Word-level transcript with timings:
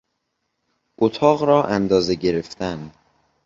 اتاق 0.97 1.43
را 1.43 1.63
اندازه 1.63 2.15
گرفتن 2.15 2.91